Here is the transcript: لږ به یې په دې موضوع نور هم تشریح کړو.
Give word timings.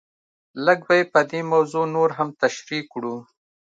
لږ 0.65 0.79
به 0.87 0.93
یې 0.99 1.03
په 1.13 1.21
دې 1.29 1.41
موضوع 1.51 1.85
نور 1.95 2.09
هم 2.17 2.29
تشریح 2.41 2.83
کړو. 2.93 3.15